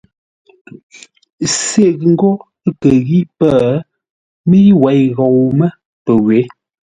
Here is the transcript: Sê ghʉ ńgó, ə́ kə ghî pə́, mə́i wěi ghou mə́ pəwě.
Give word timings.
Sê 1.59 1.85
ghʉ 1.99 2.05
ńgó, 2.13 2.31
ə́ 2.67 2.71
kə 2.81 2.89
ghî 3.07 3.19
pə́, 3.37 3.57
mə́i 4.47 4.69
wěi 4.81 5.03
ghou 5.17 5.39
mə́ 5.57 5.69
pəwě. 6.03 6.39